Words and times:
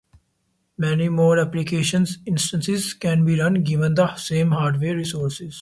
Many 0.79 1.09
more 1.09 1.37
application 1.37 2.07
instances 2.25 2.95
can 2.95 3.23
be 3.23 3.39
run 3.39 3.61
given 3.63 3.93
the 3.93 4.15
same 4.15 4.49
hardware 4.49 4.95
resources. 4.95 5.49